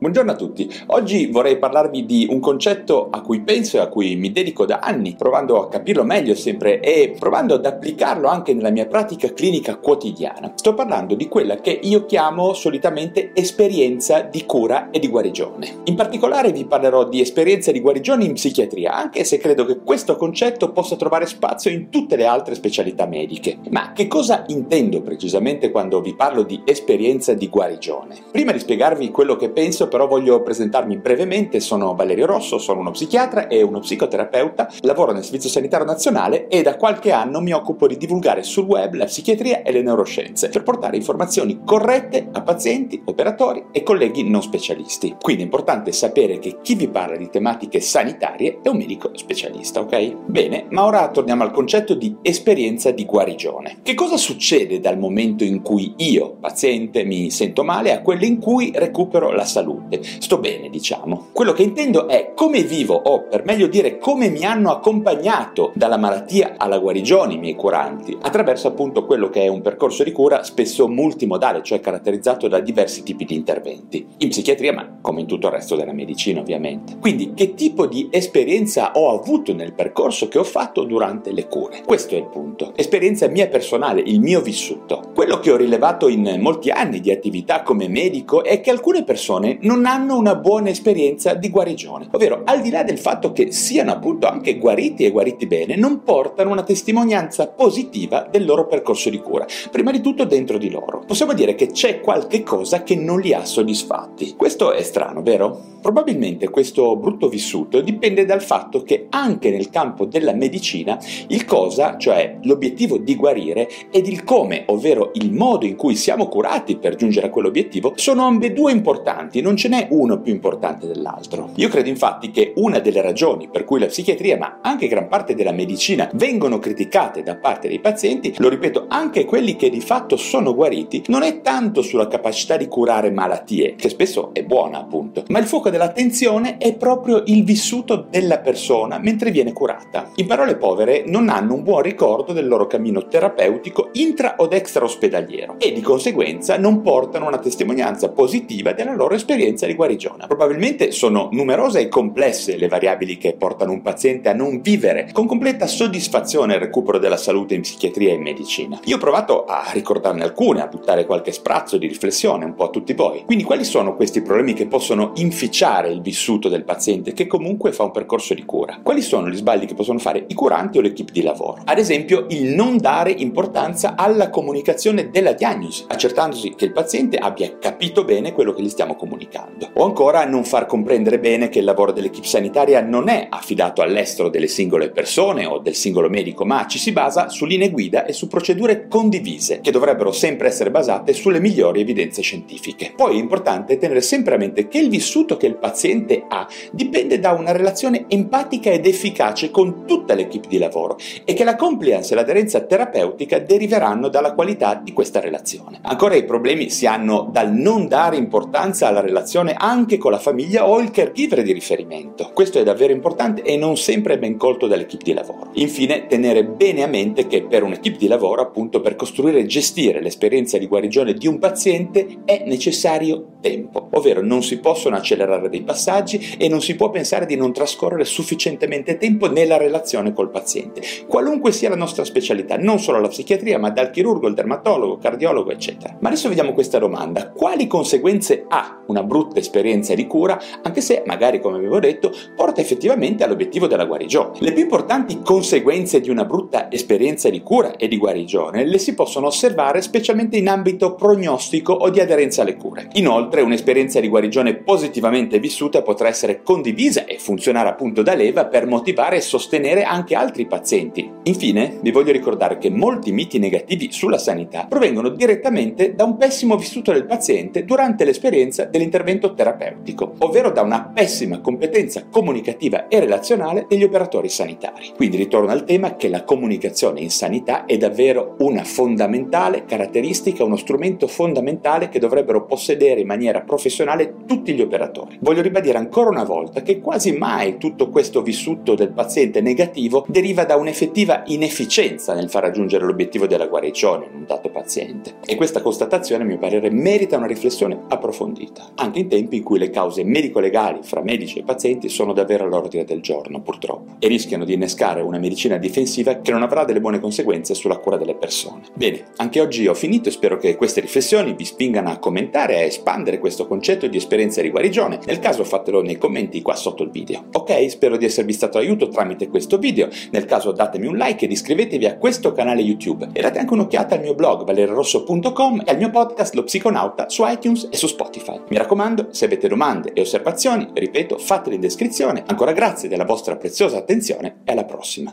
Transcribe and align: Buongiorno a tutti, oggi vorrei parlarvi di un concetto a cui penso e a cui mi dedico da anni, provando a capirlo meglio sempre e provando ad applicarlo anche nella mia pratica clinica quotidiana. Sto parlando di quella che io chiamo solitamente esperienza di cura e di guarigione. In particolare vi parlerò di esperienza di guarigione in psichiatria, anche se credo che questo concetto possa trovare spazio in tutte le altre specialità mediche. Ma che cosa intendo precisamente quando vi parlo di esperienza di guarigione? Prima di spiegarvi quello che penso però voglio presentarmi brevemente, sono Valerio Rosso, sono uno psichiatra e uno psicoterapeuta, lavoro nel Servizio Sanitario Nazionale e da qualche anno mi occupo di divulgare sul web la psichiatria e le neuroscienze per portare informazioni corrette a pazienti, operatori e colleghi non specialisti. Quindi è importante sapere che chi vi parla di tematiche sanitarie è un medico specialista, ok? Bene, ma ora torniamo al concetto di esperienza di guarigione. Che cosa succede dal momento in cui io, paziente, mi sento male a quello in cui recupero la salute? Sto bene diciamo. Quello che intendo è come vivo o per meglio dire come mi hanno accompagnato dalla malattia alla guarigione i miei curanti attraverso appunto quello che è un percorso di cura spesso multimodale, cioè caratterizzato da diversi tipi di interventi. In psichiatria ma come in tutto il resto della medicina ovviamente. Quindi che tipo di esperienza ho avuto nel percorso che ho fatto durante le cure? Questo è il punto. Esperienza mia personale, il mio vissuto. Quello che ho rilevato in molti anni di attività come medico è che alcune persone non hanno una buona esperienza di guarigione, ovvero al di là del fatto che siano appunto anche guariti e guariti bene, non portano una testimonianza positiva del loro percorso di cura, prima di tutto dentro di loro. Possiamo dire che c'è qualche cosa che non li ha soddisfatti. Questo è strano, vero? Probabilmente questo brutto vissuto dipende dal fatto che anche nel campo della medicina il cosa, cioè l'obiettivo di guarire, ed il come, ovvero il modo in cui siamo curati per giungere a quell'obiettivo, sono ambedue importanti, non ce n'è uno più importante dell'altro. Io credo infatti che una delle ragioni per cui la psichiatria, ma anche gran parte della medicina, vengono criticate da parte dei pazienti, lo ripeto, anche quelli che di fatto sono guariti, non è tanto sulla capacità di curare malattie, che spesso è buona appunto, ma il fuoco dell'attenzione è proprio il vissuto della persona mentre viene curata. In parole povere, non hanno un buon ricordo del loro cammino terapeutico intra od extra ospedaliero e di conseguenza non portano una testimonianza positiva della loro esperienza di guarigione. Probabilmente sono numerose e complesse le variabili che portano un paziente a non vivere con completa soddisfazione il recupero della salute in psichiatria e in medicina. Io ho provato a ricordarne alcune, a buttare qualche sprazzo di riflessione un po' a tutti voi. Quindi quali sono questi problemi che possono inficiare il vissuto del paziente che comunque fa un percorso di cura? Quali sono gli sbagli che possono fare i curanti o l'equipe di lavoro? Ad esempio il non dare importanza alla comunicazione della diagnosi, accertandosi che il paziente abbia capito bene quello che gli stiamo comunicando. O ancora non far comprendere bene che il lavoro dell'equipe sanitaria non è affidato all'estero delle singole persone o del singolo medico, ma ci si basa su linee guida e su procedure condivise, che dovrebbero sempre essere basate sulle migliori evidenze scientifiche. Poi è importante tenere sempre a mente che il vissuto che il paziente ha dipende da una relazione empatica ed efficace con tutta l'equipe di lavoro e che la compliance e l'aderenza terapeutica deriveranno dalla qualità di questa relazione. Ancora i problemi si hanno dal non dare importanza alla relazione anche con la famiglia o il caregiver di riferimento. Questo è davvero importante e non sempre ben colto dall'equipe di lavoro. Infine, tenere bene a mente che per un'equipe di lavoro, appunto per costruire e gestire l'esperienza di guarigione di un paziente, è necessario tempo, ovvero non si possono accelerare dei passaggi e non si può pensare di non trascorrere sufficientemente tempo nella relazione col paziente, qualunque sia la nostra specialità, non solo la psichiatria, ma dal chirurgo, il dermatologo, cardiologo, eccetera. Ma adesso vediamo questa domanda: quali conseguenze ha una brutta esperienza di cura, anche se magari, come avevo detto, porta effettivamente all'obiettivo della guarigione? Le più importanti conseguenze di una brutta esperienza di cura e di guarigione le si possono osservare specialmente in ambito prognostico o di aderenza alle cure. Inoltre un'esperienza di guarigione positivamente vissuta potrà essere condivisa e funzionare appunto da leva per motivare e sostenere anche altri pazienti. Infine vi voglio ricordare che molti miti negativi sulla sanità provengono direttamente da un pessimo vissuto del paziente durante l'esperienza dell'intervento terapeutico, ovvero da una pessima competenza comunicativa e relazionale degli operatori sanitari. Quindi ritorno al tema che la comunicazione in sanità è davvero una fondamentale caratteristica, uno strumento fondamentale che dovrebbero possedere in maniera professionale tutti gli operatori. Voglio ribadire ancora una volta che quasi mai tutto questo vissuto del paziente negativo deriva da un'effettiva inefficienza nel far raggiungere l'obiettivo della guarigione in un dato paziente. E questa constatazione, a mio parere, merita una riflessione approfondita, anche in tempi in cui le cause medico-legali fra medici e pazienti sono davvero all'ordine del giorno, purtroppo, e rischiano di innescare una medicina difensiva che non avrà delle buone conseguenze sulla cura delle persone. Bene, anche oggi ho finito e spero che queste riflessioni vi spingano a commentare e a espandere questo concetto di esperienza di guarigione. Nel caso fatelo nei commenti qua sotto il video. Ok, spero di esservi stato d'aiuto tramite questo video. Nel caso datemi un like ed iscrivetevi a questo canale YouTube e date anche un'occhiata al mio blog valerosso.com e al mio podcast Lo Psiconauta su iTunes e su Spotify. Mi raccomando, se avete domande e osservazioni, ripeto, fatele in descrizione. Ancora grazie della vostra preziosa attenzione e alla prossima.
Buongiorno 0.00 0.30
a 0.30 0.34
tutti, 0.34 0.66
oggi 0.86 1.26
vorrei 1.26 1.58
parlarvi 1.58 2.06
di 2.06 2.26
un 2.30 2.40
concetto 2.40 3.08
a 3.10 3.20
cui 3.20 3.42
penso 3.42 3.76
e 3.76 3.80
a 3.80 3.88
cui 3.88 4.16
mi 4.16 4.32
dedico 4.32 4.64
da 4.64 4.78
anni, 4.78 5.14
provando 5.14 5.60
a 5.60 5.68
capirlo 5.68 6.04
meglio 6.04 6.34
sempre 6.34 6.80
e 6.80 7.14
provando 7.18 7.56
ad 7.56 7.66
applicarlo 7.66 8.26
anche 8.26 8.54
nella 8.54 8.70
mia 8.70 8.86
pratica 8.86 9.30
clinica 9.34 9.76
quotidiana. 9.76 10.52
Sto 10.54 10.72
parlando 10.72 11.14
di 11.14 11.28
quella 11.28 11.56
che 11.56 11.78
io 11.82 12.06
chiamo 12.06 12.54
solitamente 12.54 13.32
esperienza 13.34 14.22
di 14.22 14.46
cura 14.46 14.88
e 14.88 15.00
di 15.00 15.08
guarigione. 15.08 15.80
In 15.84 15.96
particolare 15.96 16.50
vi 16.50 16.64
parlerò 16.64 17.06
di 17.06 17.20
esperienza 17.20 17.70
di 17.70 17.80
guarigione 17.80 18.24
in 18.24 18.32
psichiatria, 18.32 18.94
anche 18.94 19.24
se 19.24 19.36
credo 19.36 19.66
che 19.66 19.80
questo 19.80 20.16
concetto 20.16 20.72
possa 20.72 20.96
trovare 20.96 21.26
spazio 21.26 21.70
in 21.70 21.90
tutte 21.90 22.16
le 22.16 22.24
altre 22.24 22.54
specialità 22.54 23.04
mediche. 23.04 23.58
Ma 23.68 23.92
che 23.92 24.06
cosa 24.06 24.44
intendo 24.46 25.02
precisamente 25.02 25.70
quando 25.70 26.00
vi 26.00 26.14
parlo 26.14 26.42
di 26.42 26.62
esperienza 26.64 27.34
di 27.34 27.50
guarigione? 27.50 28.16
Prima 28.32 28.52
di 28.52 28.60
spiegarvi 28.60 29.10
quello 29.10 29.36
che 29.36 29.50
penso 29.50 29.88
però 29.90 30.06
voglio 30.06 30.40
presentarmi 30.42 30.96
brevemente, 30.96 31.60
sono 31.60 31.94
Valerio 31.94 32.24
Rosso, 32.24 32.56
sono 32.58 32.80
uno 32.80 32.92
psichiatra 32.92 33.48
e 33.48 33.60
uno 33.60 33.80
psicoterapeuta, 33.80 34.70
lavoro 34.82 35.12
nel 35.12 35.24
Servizio 35.24 35.50
Sanitario 35.50 35.84
Nazionale 35.84 36.46
e 36.48 36.62
da 36.62 36.76
qualche 36.76 37.12
anno 37.12 37.40
mi 37.40 37.52
occupo 37.52 37.86
di 37.86 37.98
divulgare 37.98 38.42
sul 38.42 38.64
web 38.64 38.94
la 38.94 39.04
psichiatria 39.04 39.62
e 39.62 39.72
le 39.72 39.82
neuroscienze 39.82 40.48
per 40.48 40.62
portare 40.62 40.96
informazioni 40.96 41.60
corrette 41.64 42.28
a 42.32 42.42
pazienti, 42.42 43.02
operatori 43.04 43.66
e 43.72 43.82
colleghi 43.82 44.28
non 44.28 44.42
specialisti. 44.42 45.16
Quindi 45.20 45.42
è 45.42 45.44
importante 45.44 45.92
sapere 45.92 46.38
che 46.38 46.58
chi 46.62 46.76
vi 46.76 46.88
parla 46.88 47.16
di 47.16 47.28
tematiche 47.28 47.80
sanitarie 47.80 48.60
è 48.62 48.68
un 48.68 48.76
medico 48.76 49.10
specialista, 49.14 49.80
ok? 49.80 50.26
Bene, 50.26 50.66
ma 50.70 50.84
ora 50.84 51.10
torniamo 51.10 51.42
al 51.42 51.50
concetto 51.50 51.94
di 51.94 52.16
esperienza 52.22 52.92
di 52.92 53.04
guarigione. 53.04 53.78
Che 53.82 53.94
cosa 53.94 54.16
succede 54.16 54.78
dal 54.78 54.98
momento 54.98 55.42
in 55.42 55.62
cui 55.62 55.94
io, 55.96 56.36
paziente, 56.38 57.04
mi 57.04 57.30
sento 57.30 57.64
male 57.64 57.92
a 57.92 58.02
quello 58.02 58.24
in 58.24 58.38
cui 58.38 58.70
recupero 58.74 59.32
la 59.32 59.44
salute? 59.44 59.79
Sto 60.00 60.38
bene 60.38 60.68
diciamo. 60.68 61.28
Quello 61.32 61.52
che 61.52 61.62
intendo 61.62 62.08
è 62.08 62.32
come 62.34 62.62
vivo 62.62 62.94
o 62.94 63.22
per 63.22 63.44
meglio 63.44 63.66
dire 63.66 63.98
come 63.98 64.28
mi 64.28 64.44
hanno 64.44 64.70
accompagnato 64.70 65.72
dalla 65.74 65.96
malattia 65.96 66.54
alla 66.56 66.78
guarigione 66.78 67.34
i 67.34 67.38
miei 67.38 67.54
curanti 67.54 68.16
attraverso 68.20 68.68
appunto 68.68 69.04
quello 69.04 69.28
che 69.28 69.42
è 69.42 69.48
un 69.48 69.62
percorso 69.62 70.04
di 70.04 70.12
cura 70.12 70.42
spesso 70.42 70.88
multimodale, 70.88 71.62
cioè 71.62 71.80
caratterizzato 71.80 72.48
da 72.48 72.60
diversi 72.60 73.02
tipi 73.02 73.24
di 73.24 73.34
interventi. 73.34 74.06
In 74.18 74.28
psichiatria 74.28 74.72
ma 74.72 74.98
come 75.00 75.20
in 75.20 75.26
tutto 75.26 75.46
il 75.46 75.52
resto 75.52 75.76
della 75.76 75.92
medicina 75.92 76.40
ovviamente. 76.40 76.98
Quindi 76.98 77.32
che 77.34 77.54
tipo 77.54 77.86
di 77.86 78.08
esperienza 78.10 78.92
ho 78.94 79.18
avuto 79.18 79.54
nel 79.54 79.72
percorso 79.72 80.28
che 80.28 80.38
ho 80.38 80.44
fatto 80.44 80.84
durante 80.84 81.32
le 81.32 81.46
cure? 81.46 81.82
Questo 81.84 82.14
è 82.14 82.18
il 82.18 82.26
punto. 82.26 82.72
Esperienza 82.76 83.28
mia 83.28 83.48
personale, 83.48 84.02
il 84.04 84.20
mio 84.20 84.40
vissuto. 84.40 85.10
Quello 85.14 85.38
che 85.38 85.50
ho 85.50 85.56
rilevato 85.56 86.08
in 86.08 86.38
molti 86.40 86.70
anni 86.70 87.00
di 87.00 87.10
attività 87.10 87.62
come 87.62 87.88
medico 87.88 88.44
è 88.44 88.60
che 88.60 88.70
alcune 88.70 89.04
persone 89.04 89.58
non 89.62 89.69
hanno 89.84 90.16
una 90.16 90.34
buona 90.34 90.68
esperienza 90.68 91.34
di 91.34 91.48
guarigione, 91.50 92.08
ovvero 92.10 92.42
al 92.44 92.60
di 92.60 92.70
là 92.70 92.82
del 92.82 92.98
fatto 92.98 93.32
che 93.32 93.52
siano 93.52 93.92
appunto 93.92 94.26
anche 94.26 94.58
guariti 94.58 95.04
e 95.04 95.10
guariti 95.10 95.46
bene, 95.46 95.76
non 95.76 96.02
portano 96.02 96.50
una 96.50 96.62
testimonianza 96.62 97.48
positiva 97.48 98.26
del 98.30 98.44
loro 98.44 98.66
percorso 98.66 99.10
di 99.10 99.18
cura, 99.18 99.46
prima 99.70 99.90
di 99.90 100.00
tutto 100.00 100.24
dentro 100.24 100.58
di 100.58 100.70
loro. 100.70 101.02
Possiamo 101.06 101.32
dire 101.32 101.54
che 101.54 101.68
c'è 101.68 102.00
qualche 102.00 102.42
cosa 102.42 102.82
che 102.82 102.96
non 102.96 103.20
li 103.20 103.32
ha 103.32 103.44
soddisfatti. 103.44 104.34
Questo 104.36 104.72
è 104.72 104.82
strano, 104.82 105.22
vero? 105.22 105.78
Probabilmente 105.80 106.50
questo 106.50 106.94
brutto 106.96 107.28
vissuto 107.28 107.80
dipende 107.80 108.26
dal 108.26 108.42
fatto 108.42 108.82
che 108.82 109.06
anche 109.08 109.50
nel 109.50 109.70
campo 109.70 110.04
della 110.04 110.34
medicina 110.34 110.98
il 111.28 111.44
cosa, 111.44 111.96
cioè 111.96 112.38
l'obiettivo 112.42 112.98
di 112.98 113.16
guarire, 113.16 113.68
ed 113.90 114.06
il 114.06 114.24
come, 114.24 114.64
ovvero 114.66 115.10
il 115.14 115.32
modo 115.32 115.64
in 115.64 115.76
cui 115.76 115.96
siamo 115.96 116.28
curati 116.28 116.76
per 116.76 116.96
giungere 116.96 117.28
a 117.28 117.30
quell'obiettivo, 117.30 117.92
sono 117.96 118.26
ambedue 118.26 118.72
importanti, 118.72 119.40
non 119.40 119.56
ce 119.56 119.68
n'è 119.68 119.88
uno 119.90 120.20
più 120.20 120.32
importante 120.32 120.86
dell'altro. 120.86 121.50
Io 121.56 121.68
credo 121.68 121.88
infatti 121.88 122.30
che 122.30 122.52
una 122.56 122.78
delle 122.78 123.00
ragioni 123.00 123.48
per 123.48 123.64
cui 123.64 123.80
la 123.80 123.86
psichiatria, 123.86 124.36
ma 124.36 124.58
anche 124.62 124.86
gran 124.86 125.08
parte 125.08 125.34
della 125.34 125.52
medicina, 125.52 126.10
vengono 126.14 126.58
criticate 126.58 127.22
da 127.22 127.36
parte 127.36 127.68
dei 127.68 127.80
pazienti, 127.80 128.34
lo 128.36 128.50
ripeto, 128.50 128.84
anche 128.88 129.24
quelli 129.24 129.56
che 129.56 129.70
di 129.70 129.80
fatto 129.80 130.16
sono 130.16 130.54
guariti, 130.54 131.04
non 131.06 131.22
è 131.22 131.40
tanto 131.40 131.80
sulla 131.80 132.06
capacità 132.06 132.56
di 132.56 132.68
curare 132.68 133.10
malattie, 133.10 133.74
che 133.76 133.88
spesso 133.88 134.34
è 134.34 134.42
buona 134.44 134.78
appunto, 134.78 135.24
ma 135.28 135.38
il 135.38 135.46
fuoco 135.46 135.69
dell'attenzione 135.70 136.58
è 136.58 136.74
proprio 136.74 137.22
il 137.26 137.44
vissuto 137.44 138.06
della 138.10 138.38
persona 138.38 138.98
mentre 138.98 139.30
viene 139.30 139.52
curata. 139.52 140.10
In 140.16 140.26
parole 140.26 140.56
povere, 140.56 141.04
non 141.06 141.28
hanno 141.28 141.54
un 141.54 141.62
buon 141.62 141.82
ricordo 141.82 142.32
del 142.32 142.48
loro 142.48 142.66
cammino 142.66 143.06
terapeutico 143.06 143.90
intra 143.92 144.34
od 144.38 144.52
extra 144.52 144.84
ospedaliero 144.84 145.56
e 145.58 145.72
di 145.72 145.80
conseguenza 145.80 146.58
non 146.58 146.82
portano 146.82 147.26
una 147.26 147.38
testimonianza 147.38 148.10
positiva 148.10 148.72
della 148.72 148.94
loro 148.94 149.14
esperienza 149.14 149.66
di 149.66 149.74
guarigione. 149.74 150.26
Probabilmente 150.26 150.90
sono 150.90 151.28
numerose 151.32 151.80
e 151.80 151.88
complesse 151.88 152.56
le 152.56 152.68
variabili 152.68 153.16
che 153.16 153.34
portano 153.34 153.72
un 153.72 153.82
paziente 153.82 154.28
a 154.28 154.34
non 154.34 154.60
vivere 154.60 155.10
con 155.12 155.26
completa 155.26 155.66
soddisfazione 155.66 156.54
il 156.54 156.60
recupero 156.60 156.98
della 156.98 157.16
salute 157.16 157.54
in 157.54 157.62
psichiatria 157.62 158.10
e 158.10 158.14
in 158.14 158.22
medicina. 158.22 158.80
Io 158.84 158.96
ho 158.96 158.98
provato 158.98 159.44
a 159.44 159.68
ricordarne 159.72 160.24
alcune, 160.24 160.62
a 160.62 160.66
buttare 160.66 161.06
qualche 161.06 161.32
sprazzo 161.32 161.76
di 161.76 161.86
riflessione 161.86 162.44
un 162.44 162.54
po' 162.54 162.64
a 162.64 162.70
tutti 162.70 162.94
voi. 162.94 163.22
Quindi 163.24 163.44
quali 163.44 163.64
sono 163.64 163.94
questi 163.94 164.22
problemi 164.22 164.54
che 164.54 164.66
possono 164.66 165.12
inficiare 165.16 165.58
il 165.60 166.00
vissuto 166.00 166.48
del 166.48 166.64
paziente 166.64 167.12
che 167.12 167.26
comunque 167.26 167.72
fa 167.72 167.82
un 167.82 167.90
percorso 167.90 168.32
di 168.32 168.46
cura? 168.46 168.80
Quali 168.82 169.02
sono 169.02 169.28
gli 169.28 169.36
sbagli 169.36 169.66
che 169.66 169.74
possono 169.74 169.98
fare 169.98 170.24
i 170.26 170.32
curanti 170.32 170.78
o 170.78 170.80
l'equipe 170.80 171.12
di 171.12 171.20
lavoro? 171.20 171.60
Ad 171.66 171.78
esempio 171.78 172.24
il 172.30 172.54
non 172.54 172.78
dare 172.78 173.10
importanza 173.10 173.94
alla 173.94 174.30
comunicazione 174.30 175.10
della 175.10 175.34
diagnosi, 175.34 175.84
accertandosi 175.86 176.54
che 176.56 176.64
il 176.64 176.72
paziente 176.72 177.18
abbia 177.18 177.58
capito 177.58 178.04
bene 178.04 178.32
quello 178.32 178.54
che 178.54 178.62
gli 178.62 178.70
stiamo 178.70 178.96
comunicando. 178.96 179.68
O 179.74 179.84
ancora 179.84 180.24
non 180.24 180.44
far 180.44 180.64
comprendere 180.64 181.18
bene 181.18 181.50
che 181.50 181.58
il 181.58 181.66
lavoro 181.66 181.92
dell'equipe 181.92 182.26
sanitaria 182.26 182.80
non 182.80 183.10
è 183.10 183.26
affidato 183.28 183.82
all'estero 183.82 184.30
delle 184.30 184.48
singole 184.48 184.88
persone 184.88 185.44
o 185.44 185.58
del 185.58 185.74
singolo 185.74 186.08
medico, 186.08 186.46
ma 186.46 186.66
ci 186.66 186.78
si 186.78 186.92
basa 186.92 187.28
su 187.28 187.44
linee 187.44 187.70
guida 187.70 188.06
e 188.06 188.14
su 188.14 188.28
procedure 188.28 188.88
condivise, 188.88 189.60
che 189.60 189.70
dovrebbero 189.70 190.10
sempre 190.10 190.48
essere 190.48 190.70
basate 190.70 191.12
sulle 191.12 191.38
migliori 191.38 191.82
evidenze 191.82 192.22
scientifiche. 192.22 192.94
Poi 192.96 193.16
è 193.16 193.20
importante 193.20 193.76
tenere 193.76 194.00
sempre 194.00 194.36
a 194.36 194.38
mente 194.38 194.66
che 194.66 194.78
il 194.78 194.88
vissuto 194.88 195.36
che 195.36 195.48
il 195.50 195.56
paziente 195.56 196.24
ha 196.28 196.48
dipende 196.72 197.18
da 197.18 197.32
una 197.32 197.52
relazione 197.52 198.04
empatica 198.08 198.70
ed 198.70 198.86
efficace 198.86 199.50
con 199.50 199.84
tutta 199.86 200.14
l'equipe 200.14 200.48
di 200.48 200.58
lavoro 200.58 200.96
e 201.24 201.34
che 201.34 201.44
la 201.44 201.56
compliance 201.56 202.12
e 202.12 202.16
l'aderenza 202.16 202.60
terapeutica 202.60 203.38
deriveranno 203.38 204.08
dalla 204.08 204.32
qualità 204.32 204.80
di 204.82 204.92
questa 204.92 205.20
relazione. 205.20 205.80
Ancora 205.82 206.14
i 206.14 206.24
problemi 206.24 206.70
si 206.70 206.86
hanno 206.86 207.28
dal 207.30 207.52
non 207.52 207.88
dare 207.88 208.16
importanza 208.16 208.86
alla 208.86 209.00
relazione 209.00 209.54
anche 209.56 209.98
con 209.98 210.12
la 210.12 210.18
famiglia 210.18 210.66
o 210.66 210.80
il 210.80 210.90
caregiver 210.90 211.42
di 211.42 211.52
riferimento. 211.52 212.30
Questo 212.32 212.58
è 212.58 212.62
davvero 212.62 212.92
importante 212.92 213.42
e 213.42 213.56
non 213.56 213.76
sempre 213.76 214.18
ben 214.18 214.36
colto 214.36 214.66
dall'equipe 214.66 215.04
di 215.04 215.12
lavoro. 215.12 215.50
Infine, 215.54 216.06
tenere 216.06 216.44
bene 216.44 216.82
a 216.82 216.86
mente 216.86 217.26
che 217.26 217.42
per 217.42 217.62
un'equipe 217.62 217.98
di 217.98 218.06
lavoro, 218.06 218.42
appunto 218.42 218.80
per 218.80 218.96
costruire 218.96 219.40
e 219.40 219.46
gestire 219.46 220.00
l'esperienza 220.00 220.58
di 220.58 220.66
guarigione 220.66 221.14
di 221.14 221.26
un 221.26 221.38
paziente, 221.38 222.18
è 222.24 222.44
necessario 222.46 223.38
tempo, 223.40 223.88
ovvero 223.92 224.22
non 224.22 224.42
si 224.42 224.58
possono 224.58 224.96
accelerare 224.96 225.39
dei 225.48 225.62
passaggi 225.62 226.36
e 226.38 226.48
non 226.48 226.60
si 226.60 226.76
può 226.76 226.90
pensare 226.90 227.26
di 227.26 227.36
non 227.36 227.52
trascorrere 227.52 228.04
sufficientemente 228.04 228.96
tempo 228.96 229.30
nella 229.30 229.56
relazione 229.56 230.12
col 230.12 230.30
paziente, 230.30 230.82
qualunque 231.06 231.52
sia 231.52 231.68
la 231.68 231.76
nostra 231.76 232.04
specialità, 232.04 232.56
non 232.56 232.78
solo 232.78 233.00
la 233.00 233.08
psichiatria, 233.08 233.58
ma 233.58 233.70
dal 233.70 233.90
chirurgo, 233.90 234.28
il 234.28 234.34
dermatologo, 234.34 234.98
cardiologo, 234.98 235.50
eccetera. 235.50 235.96
Ma 236.00 236.08
adesso 236.08 236.28
vediamo 236.28 236.52
questa 236.52 236.78
domanda: 236.78 237.30
quali 237.30 237.66
conseguenze 237.66 238.44
ha 238.48 238.82
una 238.86 239.02
brutta 239.02 239.38
esperienza 239.38 239.94
di 239.94 240.06
cura, 240.06 240.40
anche 240.62 240.80
se 240.80 241.02
magari, 241.06 241.40
come 241.40 241.58
avevo 241.58 241.78
detto, 241.78 242.12
porta 242.34 242.60
effettivamente 242.60 243.24
all'obiettivo 243.24 243.66
della 243.66 243.84
guarigione? 243.84 244.38
Le 244.40 244.52
più 244.52 244.62
importanti 244.62 245.20
conseguenze 245.22 246.00
di 246.00 246.10
una 246.10 246.24
brutta 246.24 246.70
esperienza 246.70 247.28
di 247.30 247.40
cura 247.42 247.76
e 247.76 247.88
di 247.88 247.96
guarigione 247.96 248.64
le 248.64 248.78
si 248.78 248.94
possono 248.94 249.26
osservare 249.26 249.82
specialmente 249.82 250.36
in 250.36 250.48
ambito 250.48 250.94
prognostico 250.94 251.72
o 251.72 251.90
di 251.90 252.00
aderenza 252.00 252.42
alle 252.42 252.56
cure. 252.56 252.88
Inoltre 252.94 253.42
un'esperienza 253.42 254.00
di 254.00 254.08
guarigione 254.08 254.56
positivamente 254.56 255.29
vissuta 255.38 255.82
potrà 255.82 256.08
essere 256.08 256.42
condivisa 256.42 257.04
e 257.04 257.18
funzionare 257.18 257.68
appunto 257.68 258.02
da 258.02 258.14
leva 258.14 258.46
per 258.46 258.66
motivare 258.66 259.16
e 259.16 259.20
sostenere 259.20 259.84
anche 259.84 260.14
altri 260.14 260.46
pazienti. 260.46 261.10
Infine 261.24 261.78
vi 261.82 261.90
voglio 261.90 262.12
ricordare 262.12 262.58
che 262.58 262.70
molti 262.70 263.12
miti 263.12 263.38
negativi 263.38 263.92
sulla 263.92 264.18
sanità 264.18 264.66
provengono 264.68 265.10
direttamente 265.10 265.94
da 265.94 266.04
un 266.04 266.16
pessimo 266.16 266.56
vissuto 266.56 266.92
del 266.92 267.06
paziente 267.06 267.64
durante 267.64 268.04
l'esperienza 268.04 268.64
dell'intervento 268.64 269.34
terapeutico, 269.34 270.14
ovvero 270.18 270.50
da 270.50 270.62
una 270.62 270.90
pessima 270.92 271.40
competenza 271.40 272.06
comunicativa 272.10 272.88
e 272.88 273.00
relazionale 273.00 273.66
degli 273.68 273.84
operatori 273.84 274.28
sanitari. 274.28 274.92
Quindi 274.96 275.16
ritorno 275.16 275.50
al 275.50 275.64
tema 275.64 275.96
che 275.96 276.08
la 276.08 276.24
comunicazione 276.24 277.00
in 277.00 277.10
sanità 277.10 277.64
è 277.66 277.76
davvero 277.76 278.36
una 278.38 278.64
fondamentale 278.64 279.64
caratteristica, 279.64 280.44
uno 280.44 280.56
strumento 280.56 281.06
fondamentale 281.06 281.88
che 281.88 281.98
dovrebbero 281.98 282.44
possedere 282.44 283.00
in 283.00 283.06
maniera 283.06 283.40
professionale 283.42 284.14
tutti 284.26 284.52
gli 284.52 284.60
operatori. 284.60 285.18
Voglio 285.22 285.42
ribadire 285.42 285.76
ancora 285.76 286.08
una 286.08 286.24
volta 286.24 286.62
che 286.62 286.80
quasi 286.80 287.12
mai 287.12 287.58
tutto 287.58 287.90
questo 287.90 288.22
vissuto 288.22 288.74
del 288.74 288.88
paziente 288.88 289.42
negativo 289.42 290.06
deriva 290.08 290.44
da 290.44 290.56
un'effettiva 290.56 291.24
inefficienza 291.26 292.14
nel 292.14 292.30
far 292.30 292.44
raggiungere 292.44 292.86
l'obiettivo 292.86 293.26
della 293.26 293.46
guarigione 293.46 294.06
in 294.06 294.14
un 294.14 294.24
dato 294.24 294.48
paziente. 294.48 295.16
E 295.26 295.36
questa 295.36 295.60
constatazione, 295.60 296.22
a 296.22 296.26
mio 296.26 296.38
parere, 296.38 296.70
merita 296.70 297.18
una 297.18 297.26
riflessione 297.26 297.78
approfondita, 297.88 298.70
anche 298.76 299.00
in 299.00 299.08
tempi 299.08 299.36
in 299.36 299.42
cui 299.42 299.58
le 299.58 299.68
cause 299.68 300.04
medico-legali 300.04 300.78
fra 300.84 301.02
medici 301.02 301.38
e 301.38 301.42
pazienti 301.42 301.90
sono 301.90 302.14
davvero 302.14 302.44
all'ordine 302.44 302.84
del 302.84 303.02
giorno, 303.02 303.42
purtroppo, 303.42 303.96
e 303.98 304.08
rischiano 304.08 304.46
di 304.46 304.54
innescare 304.54 305.02
una 305.02 305.18
medicina 305.18 305.58
difensiva 305.58 306.20
che 306.20 306.32
non 306.32 306.40
avrà 306.40 306.64
delle 306.64 306.80
buone 306.80 306.98
conseguenze 306.98 307.52
sulla 307.52 307.76
cura 307.76 307.98
delle 307.98 308.14
persone. 308.14 308.62
Bene, 308.72 309.04
anche 309.16 309.42
oggi 309.42 309.66
ho 309.66 309.74
finito 309.74 310.08
e 310.08 310.12
spero 310.12 310.38
che 310.38 310.56
queste 310.56 310.80
riflessioni 310.80 311.34
vi 311.34 311.44
spingano 311.44 311.90
a 311.90 311.98
commentare 311.98 312.54
e 312.54 312.60
a 312.60 312.64
espandere 312.64 313.18
questo 313.18 313.46
concetto 313.46 313.86
di 313.86 313.98
esperienza 313.98 314.40
di 314.40 314.48
guarigione. 314.48 315.08
Nel 315.10 315.18
caso 315.18 315.42
fatelo 315.42 315.82
nei 315.82 315.98
commenti 315.98 316.40
qua 316.40 316.54
sotto 316.54 316.84
il 316.84 316.90
video. 316.90 317.24
Ok, 317.32 317.68
spero 317.68 317.96
di 317.96 318.04
esservi 318.04 318.32
stato 318.32 318.58
d'aiuto 318.58 318.86
tramite 318.86 319.28
questo 319.28 319.58
video. 319.58 319.88
Nel 320.12 320.24
caso 320.24 320.52
datemi 320.52 320.86
un 320.86 320.94
like 320.94 321.24
ed 321.24 321.32
iscrivetevi 321.32 321.84
a 321.86 321.96
questo 321.96 322.30
canale 322.30 322.60
YouTube 322.60 323.08
e 323.12 323.20
date 323.20 323.40
anche 323.40 323.52
un'occhiata 323.52 323.96
al 323.96 324.02
mio 324.02 324.14
blog 324.14 324.44
valerosso.com 324.44 325.62
e 325.66 325.70
al 325.72 325.78
mio 325.78 325.90
podcast 325.90 326.34
Lo 326.34 326.44
Psiconauta 326.44 327.08
su 327.08 327.24
iTunes 327.26 327.66
e 327.72 327.76
su 327.76 327.88
Spotify. 327.88 328.40
Mi 328.50 328.56
raccomando, 328.56 329.08
se 329.10 329.24
avete 329.24 329.48
domande 329.48 329.92
e 329.94 330.00
osservazioni, 330.00 330.68
ripeto, 330.72 331.18
fatele 331.18 331.56
in 331.56 331.60
descrizione. 331.60 332.22
Ancora 332.26 332.52
grazie 332.52 332.88
della 332.88 333.04
vostra 333.04 333.34
preziosa 333.34 333.78
attenzione 333.78 334.42
e 334.44 334.52
alla 334.52 334.64
prossima. 334.64 335.12